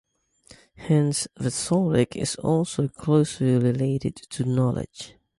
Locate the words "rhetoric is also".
1.39-2.87